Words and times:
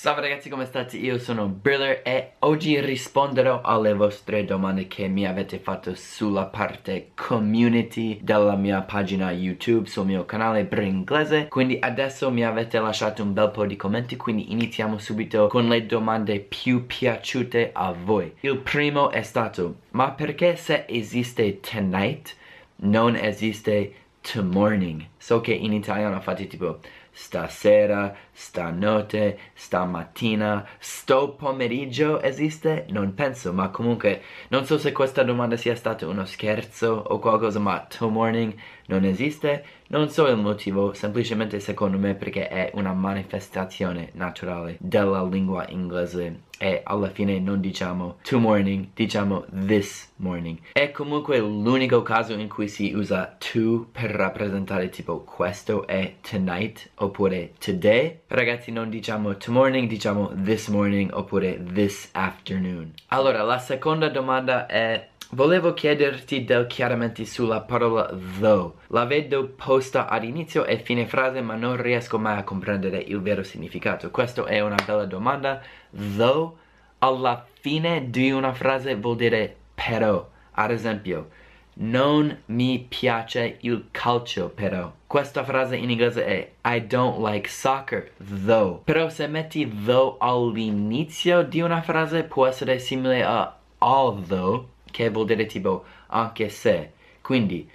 Salve 0.00 0.20
ragazzi 0.20 0.48
come 0.48 0.64
state? 0.64 0.96
Io 0.96 1.18
sono 1.18 1.48
Briller 1.48 2.02
e 2.04 2.34
oggi 2.38 2.78
risponderò 2.78 3.62
alle 3.62 3.94
vostre 3.94 4.44
domande 4.44 4.86
che 4.86 5.08
mi 5.08 5.26
avete 5.26 5.58
fatto 5.58 5.92
sulla 5.96 6.46
parte 6.46 7.10
community 7.16 8.20
della 8.22 8.54
mia 8.54 8.80
pagina 8.82 9.32
YouTube 9.32 9.88
sul 9.88 10.06
mio 10.06 10.24
canale 10.24 10.66
Bringlese 10.66 11.48
quindi 11.48 11.78
adesso 11.80 12.30
mi 12.30 12.44
avete 12.44 12.78
lasciato 12.78 13.24
un 13.24 13.32
bel 13.32 13.50
po' 13.50 13.66
di 13.66 13.74
commenti 13.74 14.14
quindi 14.14 14.52
iniziamo 14.52 14.98
subito 14.98 15.48
con 15.48 15.66
le 15.66 15.84
domande 15.84 16.38
più 16.38 16.86
piaciute 16.86 17.70
a 17.72 17.90
voi 17.90 18.32
Il 18.42 18.58
primo 18.58 19.10
è 19.10 19.22
stato 19.22 19.78
ma 19.90 20.12
perché 20.12 20.54
se 20.54 20.84
esiste 20.86 21.58
tonight 21.58 22.36
non 22.82 23.16
esiste 23.16 24.06
tomorning? 24.22 25.06
So 25.18 25.40
che 25.40 25.52
in 25.52 25.72
italiano 25.72 26.20
fate 26.20 26.46
tipo 26.46 26.80
stasera, 27.10 28.14
stanotte, 28.32 29.38
stamattina, 29.54 30.66
sto 30.78 31.34
pomeriggio 31.34 32.20
esiste? 32.22 32.86
Non 32.90 33.14
penso, 33.14 33.52
ma 33.52 33.70
comunque 33.70 34.22
non 34.50 34.64
so 34.64 34.78
se 34.78 34.92
questa 34.92 35.24
domanda 35.24 35.56
sia 35.56 35.74
stata 35.74 36.06
uno 36.06 36.24
scherzo 36.24 36.92
o 37.08 37.18
qualcosa, 37.18 37.58
ma 37.58 37.80
to 37.80 38.08
morning 38.08 38.54
non 38.86 39.04
esiste. 39.04 39.64
Non 39.90 40.10
so 40.10 40.26
il 40.26 40.36
motivo, 40.36 40.92
semplicemente 40.92 41.60
secondo 41.60 41.96
me 41.96 42.14
perché 42.14 42.46
è 42.48 42.70
una 42.74 42.92
manifestazione 42.92 44.10
naturale 44.12 44.76
della 44.80 45.24
lingua 45.24 45.66
inglese 45.70 46.42
e 46.58 46.82
alla 46.84 47.08
fine 47.08 47.38
non 47.38 47.58
diciamo 47.60 48.18
to 48.22 48.38
morning, 48.38 48.88
diciamo 48.92 49.46
this 49.50 50.12
morning. 50.16 50.58
È 50.72 50.90
comunque 50.90 51.38
l'unico 51.38 52.02
caso 52.02 52.34
in 52.34 52.50
cui 52.50 52.68
si 52.68 52.92
usa 52.94 53.34
to 53.38 53.86
per 53.90 54.10
rappresentare 54.10 54.90
tipo 54.90 55.20
questo 55.20 55.86
è 55.86 56.16
tonight 56.20 56.90
oppure 56.96 57.54
today. 57.58 58.20
Ragazzi 58.26 58.70
non 58.70 58.90
diciamo 58.90 59.38
to 59.38 59.50
morning, 59.52 59.88
diciamo 59.88 60.32
this 60.34 60.68
morning 60.68 61.10
oppure 61.14 61.64
this 61.72 62.10
afternoon. 62.12 62.92
Allora 63.06 63.42
la 63.42 63.58
seconda 63.58 64.10
domanda 64.10 64.66
è 64.66 65.08
Volevo 65.32 65.74
chiederti 65.74 66.44
del 66.44 66.66
chiaramenti 66.66 67.26
sulla 67.26 67.60
parola 67.60 68.10
though. 68.38 68.76
La 68.86 69.04
vedo 69.04 69.46
posta 69.48 70.08
ad 70.08 70.24
inizio 70.24 70.64
e 70.64 70.78
fine 70.78 71.06
frase 71.06 71.42
ma 71.42 71.54
non 71.54 71.76
riesco 71.76 72.18
mai 72.18 72.38
a 72.38 72.44
comprendere 72.44 72.96
il 72.96 73.20
vero 73.20 73.42
significato. 73.42 74.10
Questa 74.10 74.46
è 74.46 74.60
una 74.60 74.82
bella 74.86 75.04
domanda. 75.04 75.60
Though 75.90 76.56
alla 77.00 77.44
fine 77.60 78.08
di 78.08 78.30
una 78.30 78.54
frase 78.54 78.96
vuol 78.96 79.16
dire 79.16 79.54
però. 79.74 80.26
Ad 80.52 80.70
esempio, 80.70 81.28
non 81.74 82.34
mi 82.46 82.86
piace 82.88 83.58
il 83.60 83.88
calcio 83.90 84.48
però. 84.48 84.90
Questa 85.06 85.44
frase 85.44 85.76
in 85.76 85.90
inglese 85.90 86.24
è 86.24 86.52
I 86.74 86.86
don't 86.86 87.18
like 87.22 87.46
soccer 87.46 88.12
though. 88.16 88.80
Però 88.82 89.10
se 89.10 89.26
metti 89.26 89.70
though 89.84 90.16
all'inizio 90.20 91.42
di 91.42 91.60
una 91.60 91.82
frase 91.82 92.22
può 92.22 92.46
essere 92.46 92.78
simile 92.78 93.22
a 93.22 93.54
although 93.80 94.68
che 94.98 95.10
vuol 95.10 95.26
dire 95.26 95.46
tipo 95.46 95.84
anche 96.08 96.48
se. 96.48 96.90
Quindi, 97.22 97.70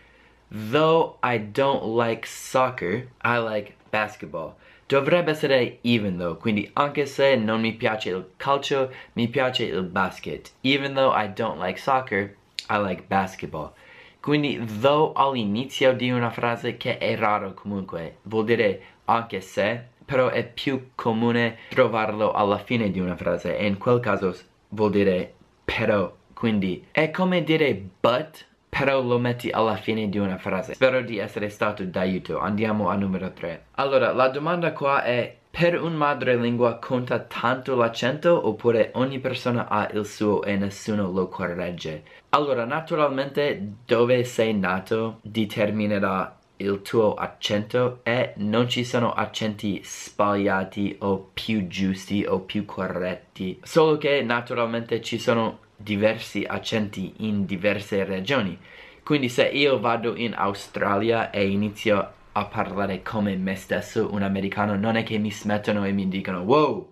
though 0.49 1.19
I 1.23 1.51
don't 1.51 1.97
like 1.97 2.27
soccer, 2.27 3.07
I 3.23 3.37
like 3.37 3.75
basketball. 3.89 4.55
Dovrebbe 4.87 5.31
essere 5.31 5.79
even 5.83 6.17
though, 6.17 6.35
quindi 6.37 6.69
anche 6.73 7.05
se 7.05 7.37
non 7.37 7.61
mi 7.61 7.71
piace 7.71 8.09
il 8.09 8.31
calcio, 8.35 8.91
mi 9.13 9.29
piace 9.29 9.63
il 9.63 9.83
basket. 9.83 10.51
Even 10.63 10.95
though 10.95 11.15
I 11.15 11.31
don't 11.33 11.61
like 11.61 11.79
soccer, 11.79 12.35
I 12.69 12.77
like 12.77 13.03
basketball. 13.07 13.71
Quindi 14.19 14.61
though 14.81 15.13
all'inizio 15.13 15.93
di 15.93 16.11
una 16.11 16.29
frase 16.29 16.75
che 16.75 16.97
è 16.97 17.15
raro 17.15 17.53
comunque, 17.53 18.17
vuol 18.23 18.43
dire 18.43 18.81
anche 19.05 19.39
se, 19.39 19.81
però 20.03 20.27
è 20.27 20.45
più 20.45 20.89
comune 20.95 21.59
trovarlo 21.69 22.33
alla 22.33 22.57
fine 22.57 22.91
di 22.91 22.99
una 22.99 23.15
frase 23.15 23.57
e 23.57 23.65
in 23.65 23.77
quel 23.77 24.01
caso 24.01 24.35
vuol 24.69 24.91
dire 24.91 25.33
però 25.63 26.13
quindi 26.43 26.85
è 26.91 27.09
come 27.09 27.41
dire 27.41 27.73
but, 28.01 28.45
però 28.67 29.01
lo 29.01 29.17
metti 29.17 29.49
alla 29.49 29.77
fine 29.77 30.09
di 30.09 30.17
una 30.17 30.37
frase. 30.37 30.73
Spero 30.73 30.99
di 30.99 31.17
essere 31.17 31.47
stato 31.47 31.85
d'aiuto. 31.85 32.37
Andiamo 32.37 32.89
al 32.89 32.99
numero 32.99 33.31
3. 33.31 33.67
Allora, 33.75 34.11
la 34.11 34.27
domanda 34.27 34.73
qua 34.73 35.03
è 35.03 35.37
per 35.49 35.81
un 35.81 35.93
madrelingua 35.93 36.79
conta 36.79 37.19
tanto 37.19 37.77
l'accento 37.77 38.45
oppure 38.45 38.91
ogni 38.95 39.19
persona 39.19 39.69
ha 39.69 39.89
il 39.93 40.05
suo 40.05 40.43
e 40.43 40.57
nessuno 40.57 41.09
lo 41.09 41.29
corregge? 41.29 42.03
Allora, 42.31 42.65
naturalmente 42.65 43.75
dove 43.85 44.25
sei 44.25 44.53
nato 44.53 45.19
determinerà 45.21 46.39
il 46.57 46.81
tuo 46.81 47.13
accento 47.13 48.01
e 48.03 48.33
non 48.37 48.67
ci 48.67 48.83
sono 48.83 49.13
accenti 49.13 49.81
sbagliati 49.81 50.97
o 50.99 51.29
più 51.33 51.67
giusti 51.67 52.25
o 52.27 52.41
più 52.41 52.65
corretti. 52.65 53.59
Solo 53.63 53.97
che 53.97 54.21
naturalmente 54.21 55.01
ci 55.01 55.17
sono 55.17 55.59
diversi 55.83 56.43
accenti 56.45 57.13
in 57.17 57.45
diverse 57.45 58.03
regioni. 58.05 58.57
Quindi 59.03 59.27
se 59.27 59.43
io 59.43 59.79
vado 59.79 60.15
in 60.15 60.33
Australia 60.33 61.29
e 61.29 61.47
inizio 61.49 62.11
a 62.31 62.45
parlare 62.45 63.01
come 63.03 63.35
me 63.35 63.55
stesso, 63.55 64.11
un 64.11 64.23
americano, 64.23 64.75
non 64.75 64.95
è 64.95 65.03
che 65.03 65.17
mi 65.17 65.31
smettono 65.31 65.85
e 65.85 65.91
mi 65.91 66.07
dicono 66.07 66.39
Wow, 66.39 66.91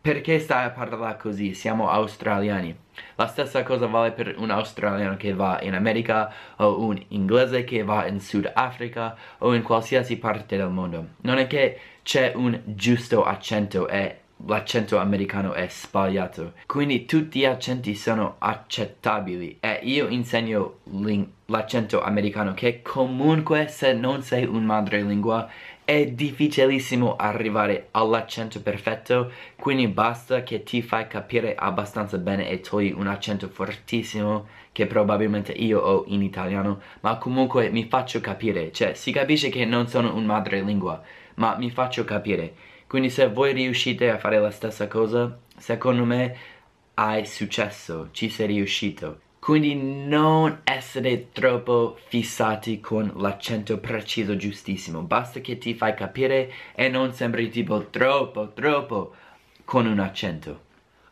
perché 0.00 0.40
stai 0.40 0.64
a 0.64 0.70
parlare 0.70 1.16
così? 1.18 1.54
Siamo 1.54 1.88
australiani. 1.88 2.76
La 3.14 3.26
stessa 3.26 3.62
cosa 3.62 3.86
vale 3.86 4.10
per 4.10 4.34
un 4.36 4.50
australiano 4.50 5.16
che 5.16 5.32
va 5.32 5.60
in 5.62 5.74
America 5.74 6.32
o 6.56 6.84
un 6.84 7.00
inglese 7.08 7.62
che 7.64 7.84
va 7.84 8.06
in 8.08 8.18
Sud 8.18 8.50
Africa 8.52 9.16
o 9.38 9.54
in 9.54 9.62
qualsiasi 9.62 10.18
parte 10.18 10.56
del 10.56 10.70
mondo. 10.70 11.10
Non 11.20 11.38
è 11.38 11.46
che 11.46 11.78
c'è 12.02 12.32
un 12.34 12.60
giusto 12.64 13.24
accento 13.24 13.86
e 13.86 14.21
l'accento 14.46 14.98
americano 14.98 15.52
è 15.52 15.68
sbagliato. 15.68 16.52
Quindi 16.66 17.04
tutti 17.04 17.40
gli 17.40 17.44
accenti 17.44 17.94
sono 17.94 18.36
accettabili. 18.38 19.58
E 19.60 19.80
io 19.82 20.08
insegno 20.08 20.78
l'accento 21.46 22.02
americano 22.02 22.54
che 22.54 22.82
comunque 22.82 23.68
se 23.68 23.92
non 23.92 24.22
sei 24.22 24.44
un 24.44 24.64
madrelingua 24.64 25.48
è 25.84 26.06
difficilissimo 26.06 27.16
arrivare 27.16 27.88
all'accento 27.92 28.60
perfetto. 28.62 29.30
Quindi 29.56 29.88
basta 29.88 30.42
che 30.42 30.62
ti 30.62 30.82
fai 30.82 31.06
capire 31.06 31.54
abbastanza 31.54 32.18
bene 32.18 32.48
e 32.48 32.60
togli 32.60 32.92
un 32.96 33.06
accento 33.06 33.48
fortissimo 33.48 34.46
che 34.72 34.86
probabilmente 34.86 35.52
io 35.52 35.80
ho 35.80 36.04
in 36.06 36.22
italiano 36.22 36.80
ma 37.00 37.16
comunque 37.18 37.68
mi 37.70 37.86
faccio 37.88 38.20
capire. 38.20 38.72
Cioè 38.72 38.94
si 38.94 39.12
capisce 39.12 39.48
che 39.48 39.64
non 39.64 39.86
sono 39.88 40.14
un 40.14 40.24
madrelingua 40.24 41.02
ma 41.34 41.56
mi 41.56 41.70
faccio 41.70 42.04
capire 42.04 42.54
quindi 42.92 43.08
se 43.08 43.26
voi 43.30 43.54
riuscite 43.54 44.10
a 44.10 44.18
fare 44.18 44.38
la 44.38 44.50
stessa 44.50 44.86
cosa, 44.86 45.38
secondo 45.56 46.04
me 46.04 46.36
hai 46.92 47.24
successo, 47.24 48.10
ci 48.12 48.28
sei 48.28 48.48
riuscito. 48.48 49.20
Quindi 49.38 49.74
non 49.74 50.60
essere 50.62 51.32
troppo 51.32 51.96
fissati 52.08 52.80
con 52.80 53.10
l'accento 53.16 53.78
preciso 53.78 54.36
giustissimo. 54.36 55.00
Basta 55.00 55.40
che 55.40 55.56
ti 55.56 55.72
fai 55.72 55.94
capire 55.94 56.52
e 56.74 56.90
non 56.90 57.14
sembri 57.14 57.48
tipo 57.48 57.86
troppo, 57.86 58.52
troppo 58.52 59.14
con 59.64 59.86
un 59.86 59.98
accento. 59.98 60.60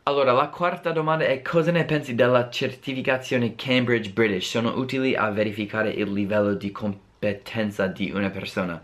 Allora, 0.03 0.33
la 0.33 0.49
quarta 0.49 0.91
domanda 0.91 1.25
è 1.25 1.41
cosa 1.41 1.71
ne 1.71 1.83
pensi 1.85 2.13
della 2.13 2.51
certificazione 2.51 3.55
Cambridge 3.55 4.11
British? 4.11 4.49
Sono 4.49 4.77
utili 4.77 5.15
a 5.15 5.31
verificare 5.31 5.89
il 5.89 6.13
livello 6.13 6.53
di 6.53 6.69
competenza 6.69 7.87
di 7.87 8.11
una 8.11 8.29
persona? 8.29 8.79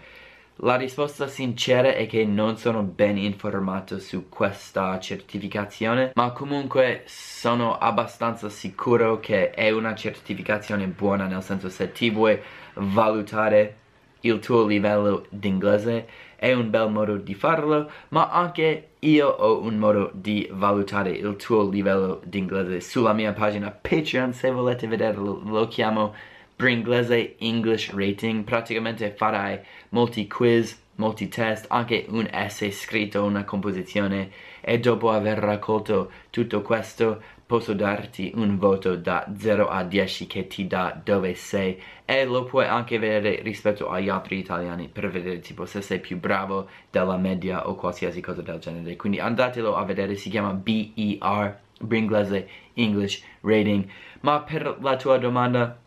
La 0.62 0.76
risposta 0.76 1.28
sincera 1.28 1.94
è 1.94 2.08
che 2.08 2.26
non 2.26 2.58
sono 2.58 2.82
ben 2.82 3.16
informato 3.16 4.00
su 4.00 4.28
questa 4.28 5.00
certificazione, 5.00 6.12
ma 6.16 6.32
comunque 6.32 7.04
sono 7.06 7.78
abbastanza 7.78 8.50
sicuro 8.50 9.20
che 9.20 9.52
è 9.52 9.70
una 9.70 9.94
certificazione 9.94 10.88
buona, 10.88 11.28
nel 11.28 11.44
senso 11.44 11.70
se 11.70 11.92
ti 11.92 12.10
vuoi 12.10 12.42
valutare 12.74 13.76
il 14.22 14.40
tuo 14.40 14.66
livello 14.66 15.28
d'inglese 15.30 16.08
è 16.36 16.52
un 16.54 16.72
bel 16.72 16.90
modo 16.90 17.18
di 17.18 17.36
farlo, 17.36 17.92
ma 18.10 18.32
anche 18.32 18.90
io 19.00 19.28
ho 19.28 19.62
un 19.62 19.78
modo 19.78 20.10
di 20.14 20.50
valutare 20.52 21.12
il 21.12 21.36
tuo 21.36 21.70
livello 21.70 22.20
d'inglese. 22.24 22.82
Sulla 22.82 23.14
mia 23.14 23.32
pagina 23.32 23.70
Patreon, 23.70 24.34
se 24.34 24.50
volete 24.50 24.88
vederlo 24.88 25.40
lo 25.44 25.68
chiamo 25.68 26.16
Bringlese 26.58 27.36
English 27.38 27.94
Rating, 27.94 28.44
praticamente 28.44 29.12
farai 29.12 29.60
molti 29.90 30.26
quiz, 30.26 30.82
molti 30.96 31.28
test, 31.28 31.68
anche 31.70 32.08
un 32.10 32.28
essay 32.32 32.72
scritto, 32.72 33.24
una 33.24 33.44
composizione. 33.44 34.32
E 34.62 34.80
dopo 34.80 35.12
aver 35.12 35.38
raccolto 35.38 36.10
tutto 36.32 36.64
questo 36.64 37.22
posso 37.46 37.74
darti 37.74 38.32
un 38.34 38.58
voto 38.58 38.96
da 38.96 39.28
0 39.38 39.70
a 39.70 39.84
10 39.84 40.26
che 40.26 40.48
ti 40.48 40.66
dà 40.66 41.00
dove 41.02 41.36
sei. 41.36 41.80
E 42.04 42.26
lo 42.26 42.44
puoi 42.46 42.66
anche 42.66 42.98
vedere 42.98 43.44
rispetto 43.44 43.92
agli 43.92 44.10
altri 44.10 44.40
italiani 44.40 44.90
per 44.92 45.12
vedere 45.12 45.40
tipo 45.40 45.68
se 45.68 45.84
sei 45.84 46.00
più 46.00 46.18
bravo 46.20 46.68
della 46.90 47.18
media 47.18 47.70
o 47.70 47.76
qualsiasi 47.76 48.20
cosa 48.20 48.42
del 48.42 48.58
genere. 48.58 48.96
Quindi 48.96 49.20
andatelo 49.20 49.76
a 49.76 49.84
vedere 49.84 50.16
si 50.16 50.32
chiama 50.32 50.54
BER 50.54 51.60
Bringlese 51.80 52.50
English 52.74 53.24
Rating. 53.42 53.88
Ma 54.22 54.42
per 54.42 54.80
la 54.82 54.96
tua 54.96 55.20
domanda 55.20 55.86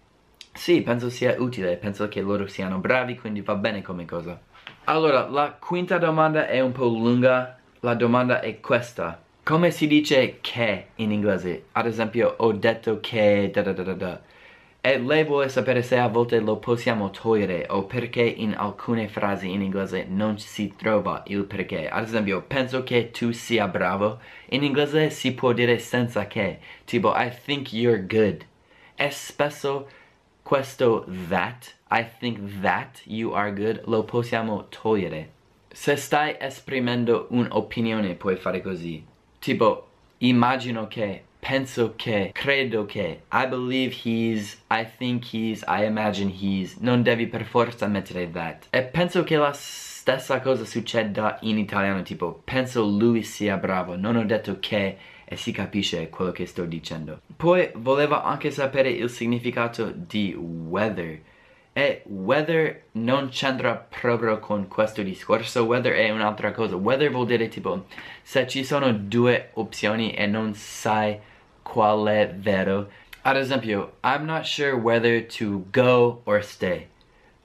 sì, 0.53 0.83
penso 0.83 1.11
sia 1.11 1.37
utile, 1.39 1.77
penso 1.77 2.09
che 2.09 2.21
loro 2.21 2.47
siano 2.47 2.79
bravi, 2.79 3.17
quindi 3.17 3.41
va 3.41 3.55
bene 3.55 3.83
come 3.83 4.05
cosa. 4.05 4.39
Allora, 4.85 5.29
la 5.29 5.57
quinta 5.59 5.99
domanda 5.99 6.47
è 6.47 6.61
un 6.61 6.73
po' 6.73 6.87
lunga, 6.87 7.59
la 7.81 7.95
domanda 7.95 8.41
è 8.41 8.61
questa. 8.61 9.23
Come 9.43 9.71
si 9.71 9.87
dice 9.87 10.39
che 10.41 10.89
in 10.97 11.13
inglese? 11.13 11.67
Ad 11.73 11.87
esempio, 11.87 12.35
ho 12.39 12.53
detto 12.53 12.99
che 13.01 13.51
da 13.53 13.63
da 13.63 13.73
da 13.73 13.83
da 13.83 13.95
da. 13.95 14.21
E 14.83 14.99
lei 14.99 15.25
vuole 15.25 15.49
sapere 15.49 15.83
se 15.83 15.99
a 15.99 16.09
volte 16.09 16.41
lo 16.41 16.57
possiamo 16.57 17.11
togliere 17.11 17.67
o 17.69 17.85
perché 17.85 18.23
in 18.23 18.55
alcune 18.57 19.09
frasi 19.09 19.51
in 19.51 19.61
inglese 19.61 20.07
non 20.09 20.39
si 20.39 20.75
trova 20.75 21.23
il 21.27 21.45
perché. 21.45 21.89
Ad 21.89 22.05
esempio, 22.05 22.43
penso 22.43 22.83
che 22.83 23.11
tu 23.11 23.31
sia 23.33 23.69
bravo. 23.69 24.21
In 24.51 24.63
inglese 24.63 25.11
si 25.11 25.35
può 25.35 25.53
dire 25.53 25.79
senza 25.79 26.27
che. 26.27 26.59
Tipo, 26.85 27.13
I 27.15 27.31
think 27.45 27.73
you're 27.73 28.07
good. 28.07 28.45
E 28.95 29.11
spesso 29.11 29.89
questo 30.51 31.05
that, 31.29 31.77
I 31.93 32.03
think 32.03 32.61
that 32.61 33.01
you 33.05 33.35
are 33.35 33.53
good, 33.53 33.83
lo 33.87 34.03
possiamo 34.03 34.67
togliere. 34.69 35.31
Se 35.73 35.95
stai 35.95 36.35
esprimendo 36.41 37.29
un'opinione 37.31 38.17
puoi 38.17 38.35
fare 38.35 38.61
così. 38.61 39.07
Tipo, 39.39 39.87
immagino 40.19 40.89
che, 40.89 41.23
penso 41.39 41.93
che, 41.95 42.33
credo 42.35 42.85
che, 42.85 43.23
I 43.31 43.47
believe 43.47 43.95
he's, 44.03 44.61
I 44.69 44.85
think 44.99 45.33
he's, 45.33 45.63
I 45.69 45.85
imagine 45.85 46.33
he's. 46.33 46.79
Non 46.81 47.05
devi 47.05 47.29
per 47.29 47.45
forza 47.45 47.87
mettere 47.87 48.29
that. 48.33 48.67
E 48.71 48.83
penso 48.83 49.23
che 49.23 49.37
la 49.37 49.53
stessa 49.53 50.41
cosa 50.41 50.65
succeda 50.65 51.39
in 51.43 51.59
italiano, 51.59 52.03
tipo, 52.03 52.43
penso 52.43 52.83
lui 52.85 53.23
sia 53.23 53.57
bravo. 53.57 53.95
Non 53.95 54.17
ho 54.17 54.25
detto 54.25 54.59
che 54.59 54.99
e 55.33 55.37
si 55.37 55.53
capisce 55.53 56.09
quello 56.09 56.33
che 56.33 56.45
sto 56.45 56.65
dicendo. 56.65 57.21
Poi 57.37 57.71
volevo 57.77 58.21
anche 58.21 58.51
sapere 58.51 58.91
il 58.91 59.09
significato 59.09 59.93
di 59.95 60.35
weather. 60.35 61.21
E 61.73 62.03
weather 62.07 62.87
non 62.93 63.29
c'entra 63.29 63.77
proprio 63.77 64.41
con 64.41 64.67
questo 64.67 65.03
discorso, 65.03 65.63
weather 65.67 65.93
è 65.93 66.11
un'altra 66.11 66.51
cosa. 66.51 66.75
Weather 66.75 67.13
vuol 67.13 67.27
dire 67.27 67.47
tipo 67.47 67.87
se 68.23 68.49
ci 68.49 68.65
sono 68.65 68.93
due 68.93 69.51
opzioni 69.53 70.13
e 70.15 70.27
non 70.27 70.53
sai 70.55 71.17
qual 71.63 72.07
è 72.09 72.35
vero. 72.37 72.91
Ad 73.23 73.37
esempio, 73.37 73.99
I'm 74.03 74.25
not 74.25 74.43
sure 74.43 74.73
whether 74.73 75.25
to 75.39 75.63
go 75.71 76.23
or 76.25 76.43
stay. 76.43 76.89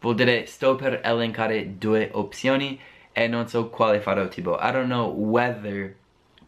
Vuol 0.02 0.16
dire 0.16 0.48
sto 0.48 0.76
per 0.76 1.02
elencare 1.04 1.78
due 1.78 2.10
opzioni 2.14 2.80
e 3.12 3.28
non 3.28 3.48
so 3.48 3.70
quale 3.70 4.02
farò, 4.02 4.28
tipo 4.28 4.58
I 4.60 4.72
don't 4.72 4.88
know 4.88 5.08
whether 5.08 5.96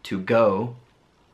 to 0.02 0.18
go 0.18 0.74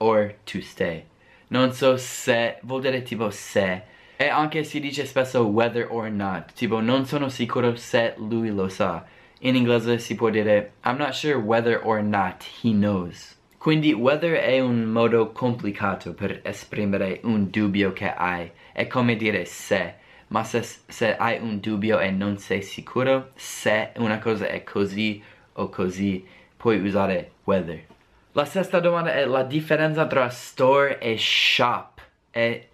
or 0.05 0.35
to 0.45 0.61
stay. 0.61 1.05
Non 1.49 1.73
so 1.73 1.97
se, 1.97 2.57
vuol 2.63 2.83
dire 2.83 3.03
tipo 3.03 3.31
se 3.31 3.83
e 4.17 4.29
anche 4.29 4.63
si 4.63 4.79
dice 4.81 5.07
spesso 5.07 5.47
whether 5.47 5.87
or 5.91 6.11
not, 6.11 6.53
tipo 6.53 6.81
non 6.81 7.07
sono 7.07 7.29
sicuro 7.29 7.75
se 7.77 8.15
lui 8.19 8.51
lo 8.51 8.69
sa. 8.69 9.05
In 9.41 9.57
inglese 9.57 9.99
si 9.99 10.15
può 10.15 10.31
dire 10.31 10.73
I'm 10.85 10.99
not 10.99 11.15
sure 11.15 11.37
whether 11.37 11.81
or 11.83 12.03
not 12.03 12.45
he 12.63 12.71
knows. 12.73 13.37
Quindi 13.59 13.95
whether 13.95 14.35
è 14.35 14.61
un 14.61 14.85
modo 14.85 15.33
complicato 15.33 16.13
per 16.13 16.41
esprimere 16.45 17.21
un 17.25 17.49
dubbio 17.51 17.93
che 17.93 18.13
hai. 18.13 18.51
È 18.73 18.87
come 18.87 19.17
dire 19.17 19.47
se. 19.47 19.95
Ma 20.29 20.45
se, 20.45 20.63
se 20.63 21.17
hai 21.17 21.39
un 21.41 21.61
dubbio 21.61 21.99
e 21.99 22.11
non 22.11 22.37
sei 22.39 22.63
sicuro, 22.63 23.31
se 23.37 23.93
una 23.97 24.19
cosa 24.19 24.49
è 24.49 24.63
così 24.65 25.23
o 25.55 25.69
così, 25.71 26.27
puoi 26.57 26.79
usare 26.81 27.31
whether. 27.45 27.85
La 28.37 28.45
sesta 28.45 28.79
domanda 28.79 29.15
è 29.15 29.25
la 29.25 29.43
differenza 29.43 30.07
tra 30.07 30.29
store 30.29 30.99
e 30.99 31.17
shop. 31.19 32.01
E 32.31 32.69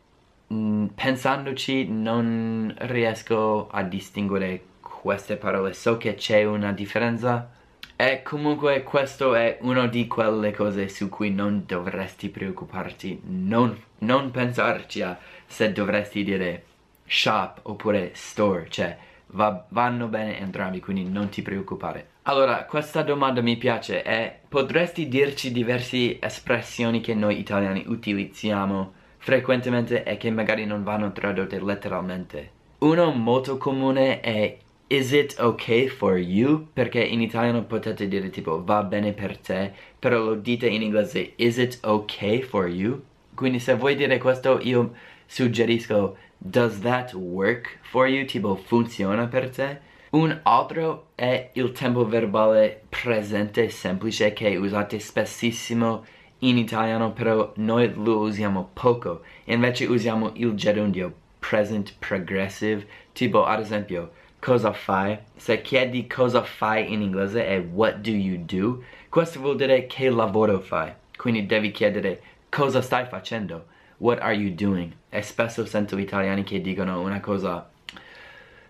Mm, 0.53 0.87
pensandoci 0.97 1.87
non 1.89 2.75
riesco 2.79 3.69
a 3.71 3.83
distinguere 3.83 4.63
queste 4.81 5.37
parole. 5.37 5.73
So 5.75 5.97
che 5.97 6.15
c'è 6.15 6.45
una 6.45 6.73
differenza. 6.73 7.51
E 7.95 8.23
comunque 8.23 8.83
questo 8.83 9.35
è 9.35 9.59
una 9.61 9.87
di 9.87 10.07
quelle 10.07 10.53
cose 10.53 10.89
su 10.89 11.09
cui 11.09 11.31
non 11.31 11.65
dovresti 11.67 12.31
preoccuparti. 12.31 13.21
Non, 13.27 13.79
non 13.99 14.31
pensarci 14.31 15.03
a 15.03 15.19
se 15.47 15.73
dovresti 15.73 16.25
dire 16.25 16.65
shop 17.07 17.61
oppure 17.65 18.11
store. 18.15 18.67
Cioè 18.69 18.99
va, 19.33 19.65
vanno 19.69 20.07
bene 20.07 20.39
entrambi 20.39 20.81
quindi 20.81 21.05
non 21.05 21.29
ti 21.29 21.43
preoccupare 21.43 22.09
allora 22.25 22.65
questa 22.65 23.03
domanda 23.03 23.41
mi 23.41 23.57
piace 23.57 24.03
e 24.03 24.33
potresti 24.49 25.09
dirci 25.09 25.53
diverse 25.53 26.21
espressioni 26.21 27.01
che 27.01 27.15
noi 27.15 27.39
italiani 27.39 27.85
utilizziamo 27.87 28.93
frequentemente 29.21 30.03
e 30.03 30.17
che 30.17 30.31
magari 30.31 30.65
non 30.65 30.83
vanno 30.83 31.13
tradotte 31.13 31.61
letteralmente. 31.61 32.51
Uno 32.79 33.13
molto 33.13 33.57
comune 33.59 34.21
è 34.21 34.57
Is 34.87 35.13
it 35.13 35.37
okay 35.39 35.87
for 35.87 36.19
you? 36.19 36.67
Perché 36.73 37.01
in 37.01 37.21
italiano 37.21 37.63
potete 37.63 38.09
dire 38.09 38.29
tipo 38.29 38.65
va 38.65 38.83
bene 38.83 39.13
per 39.13 39.39
te, 39.39 39.73
però 39.99 40.19
lo 40.19 40.35
dite 40.35 40.67
in 40.67 40.83
inglese 40.83 41.35
Is 41.37 41.59
it 41.59 41.79
okay 41.83 42.43
for 42.43 42.69
you? 42.69 43.03
Quindi 43.35 43.61
se 43.61 43.77
vuoi 43.77 43.95
dire 43.95 44.19
questo 44.19 44.59
io 44.61 44.93
suggerisco 45.27 46.17
Does 46.43 46.81
that 46.81 47.13
work 47.13 47.79
for 47.83 48.09
you? 48.09 48.25
Tipo 48.25 48.57
funziona 48.57 49.27
per 49.27 49.51
te? 49.51 49.79
Un 50.13 50.41
altro 50.45 51.09
è 51.15 51.51
il 51.53 51.73
tempo 51.73 52.07
verbale 52.07 52.81
presente 52.89 53.69
semplice 53.69 54.33
che 54.33 54.57
usate 54.57 54.99
spessissimo 54.99 56.03
in 56.39 56.57
italiano 56.57 57.13
però 57.13 57.53
noi 57.57 57.93
lo 57.95 58.21
usiamo 58.21 58.71
poco. 58.73 59.21
Invece 59.45 59.85
usiamo 59.85 60.33
il 60.37 60.55
gerundio 60.55 61.13
present 61.41 61.95
progressive. 61.99 62.87
Tipo 63.13 63.45
ad 63.45 63.61
esempio 63.61 64.11
cosa 64.41 64.73
fai? 64.73 65.19
Se 65.37 65.61
chiedi 65.61 66.07
cosa 66.07 66.43
fai 66.43 66.91
in 66.91 67.03
inglese 67.03 67.47
è 67.47 67.61
what 67.61 67.97
do 67.97 68.13
you 68.13 68.39
do? 68.39 68.83
Questo 69.11 69.41
vuol 69.41 69.57
dire 69.57 69.87
che 69.87 70.09
lavoro 70.09 70.59
fai. 70.61 70.91
Quindi 71.19 71.45
devi 71.45 71.71
chiedere 71.71 72.23
cosa 72.49 72.81
stai 72.81 73.05
facendo 73.05 73.67
what 74.01 74.19
are 74.21 74.35
you 74.35 74.51
doing 74.55 74.93
e 75.09 75.23
spesso 75.23 75.65
sento 75.65 75.97
italiani 75.97 76.43
che 76.45 76.61
dicono 76.61 77.01
una 77.01 77.21
cosa 77.21 77.71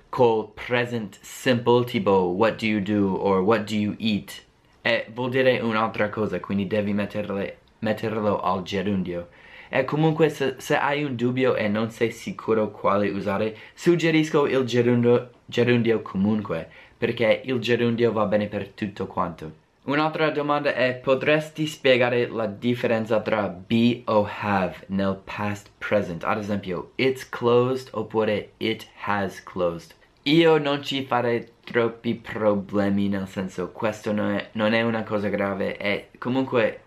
col 0.09 0.49
present 0.55 1.19
simple 1.21 1.85
tipo 1.85 2.33
what 2.37 2.61
do 2.61 2.67
you 2.67 2.81
do 2.81 3.17
or 3.17 3.41
what 3.41 3.65
do 3.65 3.75
you 3.75 3.95
eat 3.99 4.45
e 4.83 5.07
vuol 5.13 5.31
dire 5.31 5.59
un'altra 5.61 6.09
cosa 6.09 6.39
quindi 6.39 6.67
devi 6.67 6.93
metterle 6.93 7.59
metterlo 7.81 8.41
al 8.41 8.63
gerundio. 8.63 9.29
E 9.69 9.85
comunque 9.85 10.29
se, 10.31 10.55
se, 10.59 10.77
hai 10.77 11.05
un 11.05 11.15
dubbio 11.15 11.55
e 11.55 11.69
non 11.69 11.91
sei 11.91 12.11
sicuro 12.11 12.71
quale 12.71 13.09
usare, 13.11 13.57
suggerisco 13.75 14.47
il 14.47 14.65
gerundio, 14.65 15.31
gerundio 15.47 16.03
comunque, 16.03 16.69
perché 16.97 17.43
il 17.45 17.59
gerundio 17.61 18.13
va 18.13 18.27
bene 18.27 18.47
per 18.47 18.69
tutto 18.69 19.07
quanto. 19.07 19.69
Un'altra 19.91 20.31
domanda 20.31 20.73
è, 20.73 20.95
potresti 20.95 21.67
spiegare 21.67 22.29
la 22.29 22.47
differenza 22.47 23.21
tra 23.21 23.49
be 23.49 24.03
o 24.05 24.25
have 24.41 24.85
nel 24.87 25.21
past 25.25 25.69
present? 25.79 26.23
Ad 26.23 26.39
esempio, 26.39 26.93
it's 26.95 27.29
closed 27.29 27.89
oppure 27.93 28.53
it 28.59 28.87
has 29.05 29.43
closed. 29.43 29.97
Io 30.23 30.59
non 30.59 30.85
ci 30.85 31.05
farei 31.05 31.45
troppi 31.65 32.15
problemi, 32.15 33.09
nel 33.09 33.27
senso, 33.27 33.73
questo 33.73 34.13
non 34.13 34.31
è, 34.31 34.51
non 34.53 34.75
è 34.75 34.83
una 34.83 35.03
cosa 35.03 35.29
grave 35.29 35.77
e 35.77 36.11
comunque 36.19 36.83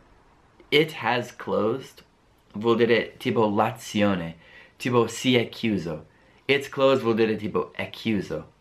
it 0.70 0.96
has 1.02 1.36
closed 1.36 2.06
vuol 2.54 2.78
dire 2.78 3.18
tipo 3.18 3.50
l'azione, 3.54 4.38
tipo 4.78 5.08
si 5.08 5.36
è 5.36 5.50
chiuso. 5.50 6.06
It's 6.46 6.70
closed 6.70 7.04
vuol 7.04 7.16
dire 7.16 7.36
tipo 7.36 7.74
è 7.74 7.90
chiuso. 7.90 8.52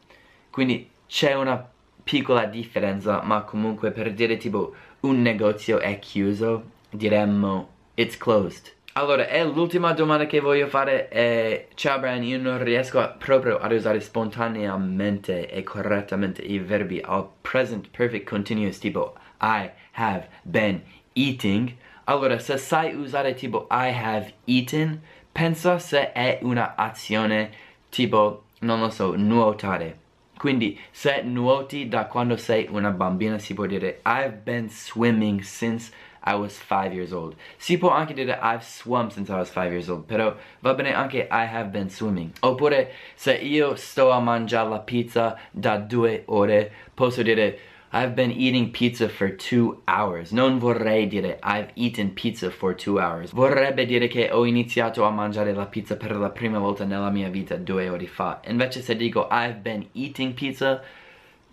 Quindi 0.50 0.90
c'è 1.06 1.34
una 1.34 1.71
piccola 2.02 2.44
differenza, 2.44 3.22
ma 3.22 3.42
comunque 3.42 3.90
per 3.90 4.12
dire 4.12 4.36
tipo 4.36 4.74
un 5.00 5.22
negozio 5.22 5.78
è 5.78 5.98
chiuso, 5.98 6.64
diremmo 6.90 7.68
it's 7.94 8.16
closed. 8.16 8.72
Allora, 8.94 9.26
e 9.26 9.42
l'ultima 9.44 9.92
domanda 9.92 10.26
che 10.26 10.40
voglio 10.40 10.66
fare 10.66 11.08
è 11.08 11.68
Ciao 11.74 11.98
Brian, 11.98 12.22
io 12.22 12.38
non 12.38 12.62
riesco 12.62 13.14
proprio 13.18 13.58
ad 13.58 13.72
usare 13.72 14.00
spontaneamente 14.00 15.48
e 15.48 15.62
correttamente 15.62 16.42
i 16.42 16.58
verbi 16.58 17.00
al 17.02 17.26
present 17.40 17.88
perfect 17.88 18.28
continuous 18.28 18.78
tipo 18.78 19.14
I 19.40 19.70
have 19.92 20.28
been 20.42 20.82
eating 21.14 21.74
allora, 22.04 22.38
se 22.38 22.58
sai 22.58 22.94
usare 22.94 23.34
tipo 23.34 23.68
I 23.70 23.92
have 23.92 24.34
eaten, 24.44 25.00
pensa 25.30 25.78
se 25.78 26.12
è 26.12 26.40
una 26.42 26.74
azione 26.74 27.50
tipo, 27.90 28.46
non 28.60 28.80
lo 28.80 28.90
so, 28.90 29.14
nuotare. 29.14 30.00
Quindi, 30.42 30.76
se 30.90 31.22
nuoti 31.22 31.86
da 31.86 32.06
quando 32.06 32.36
sei 32.36 32.66
una 32.68 32.90
bambina, 32.90 33.38
si 33.38 33.54
può 33.54 33.64
dire 33.64 34.00
I've 34.04 34.40
been 34.42 34.68
swimming 34.68 35.40
since 35.40 35.92
I 36.24 36.34
was 36.34 36.58
5 36.58 36.92
years 36.92 37.12
old. 37.12 37.36
Si 37.56 37.78
può 37.78 37.90
anche 37.90 38.12
dire 38.12 38.36
I've 38.42 38.64
swum 38.64 39.06
since 39.10 39.30
I 39.30 39.36
was 39.36 39.52
5 39.52 39.70
years 39.70 39.86
old, 39.86 40.04
però 40.04 40.34
va 40.58 40.74
bene 40.74 40.94
anche 40.94 41.28
I 41.30 41.46
have 41.46 41.68
been 41.68 41.88
swimming. 41.88 42.32
Oppure, 42.40 42.90
se 43.14 43.34
io 43.34 43.76
sto 43.76 44.10
a 44.10 44.18
mangiare 44.18 44.68
la 44.68 44.80
pizza 44.80 45.38
da 45.52 45.76
due 45.76 46.24
ore, 46.26 46.72
posso 46.92 47.22
dire 47.22 47.58
I've 47.94 48.14
been 48.14 48.30
eating 48.30 48.70
pizza 48.70 49.08
for 49.08 49.30
two 49.30 49.82
hours. 49.86 50.30
Non 50.32 50.58
vorrei 50.58 51.06
dire 51.06 51.38
I've 51.42 51.70
eaten 51.74 52.14
pizza 52.14 52.50
for 52.50 52.74
two 52.74 52.98
hours. 52.98 53.32
Vorrebbe 53.32 53.84
dire 53.84 54.08
che 54.08 54.30
ho 54.32 54.46
iniziato 54.46 55.04
a 55.04 55.10
mangiare 55.10 55.52
la 55.52 55.66
pizza 55.66 55.96
per 55.96 56.16
la 56.16 56.30
prima 56.30 56.58
volta 56.58 56.84
nella 56.84 57.10
mia 57.10 57.28
vita 57.28 57.56
due 57.56 57.88
ore 57.88 58.06
fa. 58.06 58.40
Invece 58.46 58.80
se 58.80 58.96
dico 58.96 59.28
I've 59.30 59.58
been 59.60 59.88
eating 59.92 60.32
pizza, 60.32 60.82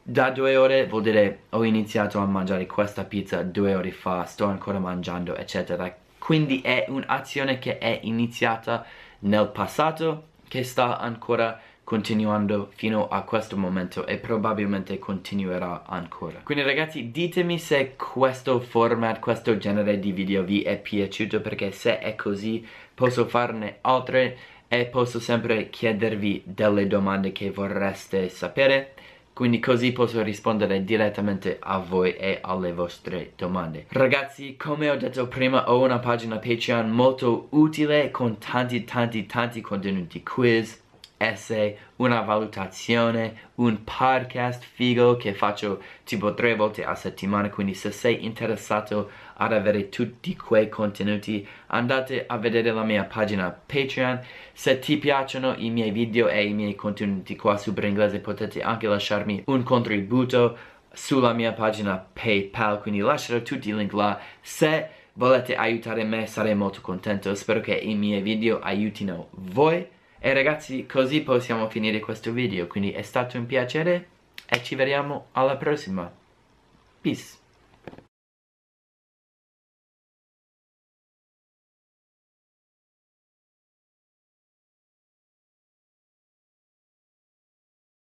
da 0.02 0.30
due 0.32 0.56
ore 0.56 0.88
vuol 0.88 1.02
dire 1.04 1.40
ho 1.50 1.64
iniziato 1.64 2.20
a 2.20 2.26
mangiare 2.26 2.66
questa 2.66 3.04
pizza 3.04 3.44
due 3.44 3.76
ore 3.76 3.92
fa, 3.92 4.24
sto 4.24 4.46
ancora 4.46 4.80
mangiando 4.80 5.36
eccetera 5.36 5.94
quindi 6.30 6.62
è 6.62 6.86
un'azione 6.88 7.58
che 7.58 7.80
è 7.80 8.00
iniziata 8.04 8.86
nel 9.20 9.48
passato 9.48 10.28
che 10.48 10.64
sta 10.64 11.00
ancora 11.00 11.60
continuando 11.90 12.70
fino 12.76 13.08
a 13.08 13.24
questo 13.24 13.58
momento 13.58 14.06
e 14.06 14.18
probabilmente 14.18 15.00
continuerà 15.00 15.86
ancora. 15.88 16.42
Quindi 16.44 16.64
ragazzi 16.64 17.10
ditemi 17.10 17.58
se 17.58 17.96
questo 17.96 18.60
format, 18.60 19.18
questo 19.18 19.58
genere 19.58 19.98
di 19.98 20.12
video 20.12 20.44
vi 20.44 20.62
è 20.62 20.80
piaciuto 20.80 21.42
perché 21.42 21.72
se 21.72 21.98
è 21.98 22.14
così 22.14 22.64
posso 22.94 23.26
farne 23.26 23.80
altre 23.82 24.38
e 24.68 24.86
posso 24.86 25.20
sempre 25.20 25.72
chiedervi 25.72 26.44
delle 26.46 26.86
domande 26.86 27.32
che 27.32 27.50
vorreste 27.50 28.30
sapere 28.30 28.94
quindi 29.34 29.60
così 29.60 29.94
posso 29.94 30.22
rispondere 30.22 30.84
direttamente 30.84 31.58
a 31.62 31.80
voi 31.80 32.14
e 32.18 32.40
alle 32.42 32.74
vostre 32.74 33.32
domande. 33.38 33.86
Ragazzi, 33.88 34.58
come 34.58 34.90
ho 34.90 34.98
detto 34.98 35.30
prima, 35.30 35.72
ho 35.72 35.82
una 35.82 36.00
pagina 36.00 36.40
Patreon 36.40 36.90
molto 36.90 37.48
utile 37.52 38.12
con 38.12 38.38
tanti 38.38 38.84
tanti 38.84 39.26
tanti 39.26 39.62
contenuti 39.62 40.22
quiz, 40.24 40.88
essay, 41.20 41.76
una 41.98 42.22
valutazione, 42.22 43.50
un 43.56 43.84
podcast 43.84 44.64
figo 44.64 45.18
che 45.18 45.34
faccio 45.34 45.82
tipo 46.06 46.34
tre 46.34 46.56
volte 46.56 46.86
a 46.86 46.96
settimana, 46.96 47.50
quindi 47.50 47.74
se 47.74 47.92
sei 47.92 48.24
interessato 48.24 49.10
ad 49.36 49.52
avere 49.52 49.90
tutti 49.90 50.36
quei 50.38 50.70
contenuti 50.70 51.46
andate 51.68 52.24
a 52.26 52.38
vedere 52.38 52.72
la 52.72 52.84
mia 52.84 53.04
pagina 53.04 53.50
Patreon. 53.50 54.22
Se 54.54 54.80
ti 54.80 54.98
piacciono 54.98 55.56
i 55.58 55.70
miei 55.70 55.92
video 55.92 56.30
e 56.30 56.46
i 56.46 56.54
miei 56.54 56.76
contenuti 56.76 57.36
qua 57.36 57.58
super 57.58 57.84
inglese 57.84 58.20
potete 58.20 58.62
anche 58.62 58.88
lasciarmi 58.88 59.44
un 59.48 59.64
contributo 59.64 60.58
sulla 60.94 61.34
mia 61.34 61.52
pagina 61.52 61.98
PayPal, 61.98 62.82
quindi 62.82 63.02
lascerò 63.02 63.42
tutti 63.42 63.70
i 63.70 63.76
link 63.76 63.92
là. 63.92 64.18
Se 64.40 64.88
volete 65.14 65.56
aiutare 65.56 66.06
me 66.06 66.26
sarei 66.28 66.56
molto 66.56 66.80
contento, 66.80 67.36
spero 67.36 67.60
che 67.60 67.74
i 67.74 67.94
miei 67.96 68.22
video 68.22 68.60
aiutino 68.60 69.28
voi 69.32 69.98
e 70.20 70.34
ragazzi 70.34 70.86
così 70.86 71.22
possiamo 71.22 71.70
finire 71.70 72.00
questo 72.00 72.32
video, 72.32 72.68
quindi 72.68 72.92
è 72.92 73.02
stato 73.02 73.38
un 73.38 73.46
piacere 73.46 74.08
e 74.46 74.62
ci 74.62 74.76
vediamo 74.76 75.28
alla 75.32 75.56
prossima. 75.56 76.12
Peace. 77.02 77.39